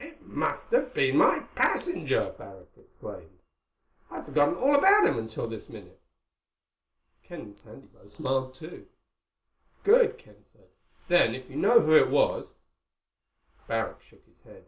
[0.00, 3.38] "It must have been my passenger," Barrack explained.
[4.10, 6.00] "I'd forgotten all about him until this minute."
[7.22, 8.86] Ken and Sandy both smiled too.
[9.82, 10.70] "Good," Ken said.
[11.08, 12.54] "Then if you know who it was—"
[13.68, 14.64] Barrack shook his head.